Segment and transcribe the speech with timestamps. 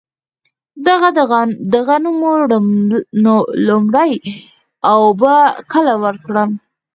[1.71, 2.33] د غنمو
[3.67, 4.11] لومړۍ
[4.93, 5.35] اوبه
[5.71, 6.49] کله ورکړم؟